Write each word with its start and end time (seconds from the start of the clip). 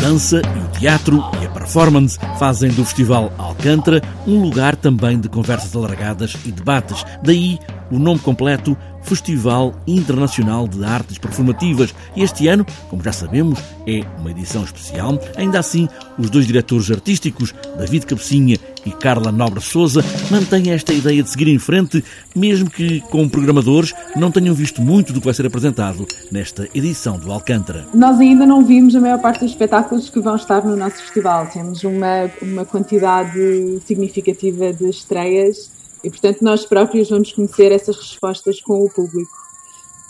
dança 0.00 0.40
e 0.40 0.58
o 0.58 0.78
teatro 0.78 1.22
e 1.40 1.46
a 1.46 1.50
performance 1.50 2.18
fazem 2.38 2.70
do 2.70 2.84
Festival 2.84 3.30
Alcântara 3.36 4.02
um 4.26 4.42
lugar 4.42 4.74
também 4.74 5.20
de 5.20 5.28
conversas 5.28 5.76
alargadas 5.76 6.34
e 6.44 6.50
debates. 6.50 7.04
Daí 7.22 7.58
o 7.90 7.98
nome 7.98 8.18
completo 8.18 8.76
Festival 9.02 9.74
Internacional 9.86 10.68
de 10.68 10.84
Artes 10.84 11.18
Performativas. 11.18 11.94
E 12.16 12.22
este 12.22 12.48
ano, 12.48 12.66
como 12.88 13.02
já 13.02 13.12
sabemos, 13.12 13.58
é 13.86 14.02
uma 14.18 14.30
edição 14.30 14.62
especial. 14.64 15.18
Ainda 15.36 15.58
assim, 15.58 15.88
os 16.18 16.30
dois 16.30 16.46
diretores 16.46 16.90
artísticos, 16.90 17.54
David 17.78 18.06
Cabecinha 18.06 18.58
e 18.84 18.90
Carla 18.90 19.30
Nobre 19.30 19.60
Souza, 19.60 20.02
mantêm 20.30 20.70
esta 20.70 20.92
ideia 20.92 21.22
de 21.22 21.30
seguir 21.30 21.48
em 21.48 21.58
frente, 21.58 22.04
mesmo 22.34 22.70
que, 22.70 23.00
como 23.02 23.28
programadores, 23.28 23.94
não 24.16 24.30
tenham 24.30 24.54
visto 24.54 24.80
muito 24.80 25.12
do 25.12 25.20
que 25.20 25.26
vai 25.26 25.34
ser 25.34 25.46
apresentado 25.46 26.06
nesta 26.30 26.68
edição 26.74 27.18
do 27.18 27.32
Alcântara. 27.32 27.86
Nós 27.94 28.18
ainda 28.18 28.46
não 28.46 28.64
vimos 28.64 28.94
a 28.94 29.00
maior 29.00 29.20
parte 29.20 29.40
dos 29.40 29.50
espetáculos 29.50 30.08
que 30.08 30.20
vão 30.20 30.36
estar 30.36 30.64
no 30.64 30.76
nosso 30.76 30.96
festival. 30.96 31.46
Temos 31.46 31.82
uma, 31.84 32.30
uma 32.40 32.64
quantidade 32.64 33.80
significativa 33.86 34.72
de 34.72 34.88
estreias 34.88 35.79
e, 36.02 36.10
portanto, 36.10 36.42
nós 36.42 36.64
próprios 36.64 37.10
vamos 37.10 37.32
conhecer 37.32 37.72
essas 37.72 37.96
respostas 37.96 38.60
com 38.60 38.84
o 38.84 38.90
público. 38.90 39.40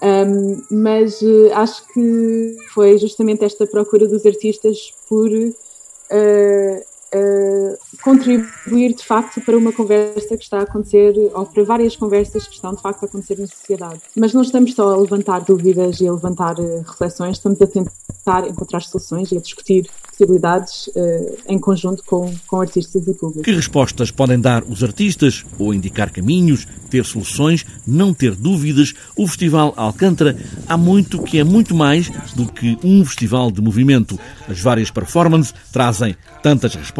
Um, 0.02 0.62
mas 0.70 1.20
uh, 1.20 1.50
acho 1.54 1.86
que 1.88 2.56
foi 2.72 2.96
justamente 2.98 3.44
esta 3.44 3.66
procura 3.66 4.08
dos 4.08 4.24
artistas 4.24 4.94
por 5.06 5.28
uh, 5.30 6.89
uh, 7.14 7.78
contribuir 8.02 8.94
de 8.94 9.04
facto 9.04 9.40
para 9.40 9.56
uma 9.56 9.72
conversa 9.72 10.36
que 10.36 10.44
está 10.44 10.60
a 10.60 10.62
acontecer, 10.62 11.14
ou 11.34 11.46
para 11.46 11.64
várias 11.64 11.96
conversas 11.96 12.46
que 12.46 12.54
estão 12.54 12.74
de 12.74 12.80
facto 12.80 13.02
a 13.02 13.06
acontecer 13.06 13.38
na 13.38 13.46
sociedade. 13.46 14.00
Mas 14.16 14.32
não 14.32 14.42
estamos 14.42 14.74
só 14.74 14.92
a 14.92 14.96
levantar 14.96 15.40
dúvidas 15.40 16.00
e 16.00 16.06
a 16.06 16.12
levantar 16.12 16.56
reflexões, 16.86 17.36
estamos 17.36 17.60
a 17.60 17.66
tentar 17.66 18.48
encontrar 18.48 18.80
soluções 18.82 19.32
e 19.32 19.36
a 19.36 19.40
discutir 19.40 19.88
possibilidades 20.10 20.88
uh, 20.88 21.38
em 21.48 21.58
conjunto 21.58 22.04
com, 22.04 22.32
com 22.46 22.60
artistas 22.60 23.06
e 23.06 23.14
público. 23.14 23.42
Que 23.42 23.52
respostas 23.52 24.10
podem 24.10 24.40
dar 24.40 24.62
os 24.64 24.82
artistas 24.82 25.44
ou 25.58 25.74
indicar 25.74 26.12
caminhos, 26.12 26.66
ter 26.90 27.04
soluções, 27.04 27.64
não 27.86 28.12
ter 28.12 28.34
dúvidas? 28.34 28.94
O 29.16 29.26
Festival 29.26 29.72
Alcântara 29.76 30.36
há 30.68 30.76
muito 30.76 31.22
que 31.22 31.38
é 31.38 31.44
muito 31.44 31.74
mais 31.74 32.10
do 32.34 32.50
que 32.50 32.78
um 32.84 33.04
festival 33.04 33.50
de 33.50 33.60
movimento. 33.60 34.18
As 34.48 34.60
várias 34.60 34.90
performances 34.90 35.54
trazem 35.72 36.16
tantas 36.42 36.74
respostas 36.74 36.99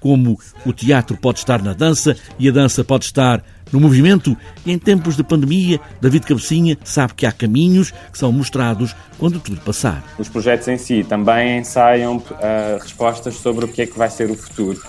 como 0.00 0.38
o 0.64 0.72
teatro 0.72 1.16
pode 1.16 1.38
estar 1.38 1.62
na 1.62 1.72
dança 1.72 2.16
e 2.38 2.48
a 2.48 2.52
dança 2.52 2.84
pode 2.84 3.04
estar 3.04 3.42
no 3.72 3.80
movimento 3.80 4.36
e 4.64 4.72
em 4.72 4.78
tempos 4.78 5.16
de 5.16 5.22
pandemia, 5.22 5.80
David 6.00 6.26
Cabecinha 6.26 6.76
sabe 6.84 7.14
que 7.14 7.26
há 7.26 7.32
caminhos 7.32 7.90
que 7.90 8.18
são 8.18 8.32
mostrados 8.32 8.94
quando 9.18 9.40
tudo 9.40 9.60
passar. 9.60 10.02
Os 10.18 10.28
projetos 10.28 10.68
em 10.68 10.78
si 10.78 11.04
também 11.04 11.58
ensaiam 11.58 12.16
uh, 12.16 12.78
respostas 12.80 13.34
sobre 13.34 13.64
o 13.64 13.68
que 13.68 13.82
é 13.82 13.86
que 13.86 13.98
vai 13.98 14.10
ser 14.10 14.30
o 14.30 14.34
futuro. 14.34 14.80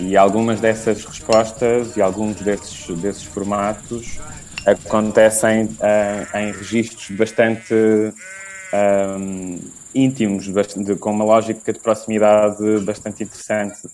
E 0.00 0.16
algumas 0.16 0.60
dessas 0.60 1.04
respostas 1.04 1.96
e 1.96 2.02
alguns 2.02 2.36
desses, 2.36 2.86
desses 2.98 3.24
formatos 3.24 4.18
acontecem 4.66 5.64
uh, 5.64 6.38
em 6.38 6.52
registros 6.52 7.16
bastante 7.16 7.74
uh, 7.74 9.58
íntimos, 9.94 10.48
bastante, 10.48 10.94
com 10.96 11.10
uma 11.10 11.24
lógica 11.24 11.72
de 11.72 11.78
proximidade 11.78 12.80
bastante 12.80 13.22
interessante 13.22 13.88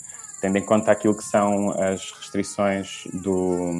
tendo 0.44 0.58
em 0.58 0.62
conta 0.62 0.92
aquilo 0.92 1.16
que 1.16 1.24
são 1.24 1.70
as 1.70 2.12
restrições 2.12 3.04
do, 3.14 3.72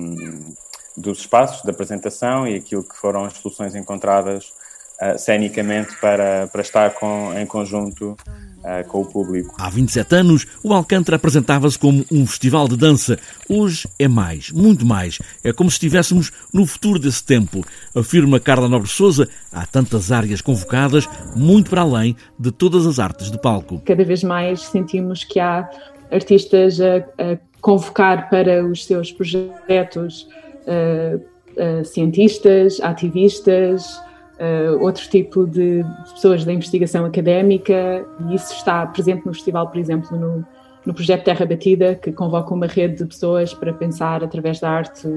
dos 0.97 1.19
espaços 1.19 1.62
de 1.62 1.70
apresentação 1.70 2.48
e 2.48 2.55
aquilo 2.55 2.83
que 2.83 2.97
foram 2.97 3.27
as 3.27 3.35
soluções 3.35 3.75
encontradas 3.75 4.55
uh, 4.98 5.19
cenicamente 5.19 5.95
para, 6.01 6.47
para 6.47 6.62
estar 6.62 6.95
com, 6.95 7.39
em 7.39 7.45
conjunto 7.45 8.17
uh, 8.65 8.87
com 8.89 9.03
o 9.03 9.07
público. 9.07 9.55
Há 9.59 9.69
27 9.69 10.15
anos, 10.17 10.47
o 10.62 10.73
Alcântara 10.73 11.17
apresentava-se 11.17 11.79
como 11.79 12.05
um 12.11 12.27
festival 12.27 12.67
de 12.67 12.77
dança. 12.77 13.19
Hoje 13.48 13.87
é 13.98 14.09
mais, 14.09 14.51
muito 14.51 14.87
mais. 14.87 15.19
É 15.45 15.53
como 15.53 15.70
se 15.70 15.75
estivéssemos 15.75 16.33
no 16.52 16.67
futuro 16.67 16.98
desse 16.98 17.23
tempo. 17.23 17.64
Afirma 17.95 18.41
Carla 18.41 18.69
Nobre 18.69 18.89
Souza, 18.89 19.29
há 19.52 19.67
tantas 19.67 20.11
áreas 20.11 20.41
convocadas, 20.41 21.08
muito 21.36 21.70
para 21.70 21.83
além 21.83 22.17
de 22.39 22.51
todas 22.51 22.86
as 22.86 22.98
artes 22.98 23.30
de 23.30 23.39
palco. 23.39 23.80
Cada 23.85 24.05
vez 24.05 24.25
mais 24.25 24.63
sentimos 24.63 25.23
que 25.25 25.39
há 25.39 25.69
artistas 26.11 26.81
a, 26.81 26.96
a 26.96 27.39
convocar 27.61 28.29
para 28.29 28.64
os 28.64 28.85
seus 28.85 29.11
projetos 29.11 30.29
uh, 30.67 31.17
uh, 31.19 31.85
cientistas, 31.85 32.81
ativistas, 32.81 34.01
uh, 34.39 34.83
outro 34.83 35.08
tipo 35.08 35.46
de 35.46 35.84
pessoas 36.12 36.45
da 36.45 36.52
investigação 36.52 37.05
académica, 37.05 38.06
e 38.28 38.34
isso 38.34 38.52
está 38.52 38.86
presente 38.86 39.24
no 39.27 39.33
festival, 39.33 39.68
por 39.68 39.78
exemplo, 39.78 40.17
no, 40.17 40.46
no 40.84 40.92
projeto 40.92 41.24
Terra 41.24 41.46
Batida, 41.46 41.95
que 41.95 42.12
convoca 42.12 42.52
uma 42.52 42.67
rede 42.67 42.98
de 42.98 43.06
pessoas 43.06 43.55
para 43.55 43.72
pensar 43.72 44.22
através 44.22 44.61
da 44.61 44.70
arte 44.70 45.08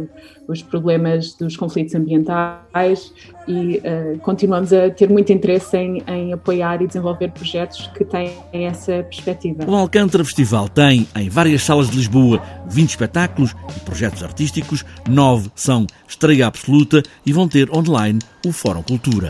os 0.48 0.62
problemas 0.62 1.34
dos 1.34 1.58
conflitos 1.58 1.94
ambientais 1.94 3.14
e 3.48 3.78
uh, 3.78 4.18
continuamos 4.20 4.72
a 4.72 4.90
ter 4.90 5.10
muito 5.10 5.32
interesse 5.32 5.76
em, 5.78 6.02
em, 6.08 6.34
apoiar 6.34 6.82
e 6.82 6.88
desenvolver 6.88 7.32
projetos 7.32 7.88
que 7.88 8.06
têm 8.06 8.32
essa 8.54 9.04
perspectiva. 9.04 9.66
O 9.70 9.76
Alcântara 9.76 10.24
Festival 10.24 10.70
tem, 10.70 11.08
em 11.16 11.30
várias 11.30 11.64
salas 11.64 11.90
de 11.90 11.98
Lisboa, 11.98 12.42
20 12.70 12.90
espetáculos 12.90 13.56
e 13.76 13.80
projetos 13.82 14.24
artísticos, 14.24 14.86
nove 15.08 15.50
são 15.54 15.86
estreia 16.08 16.48
absoluta 16.48 17.04
e 17.26 17.34
vão 17.34 17.48
ter 17.48 17.70
online 17.76 18.20
o 18.46 18.52
Fórum 18.52 18.82
Cultura. 18.82 19.30